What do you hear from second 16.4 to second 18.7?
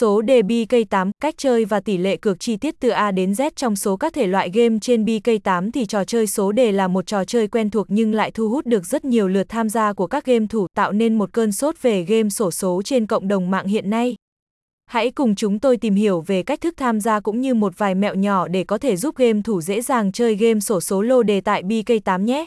cách thức tham gia cũng như một vài mẹo nhỏ để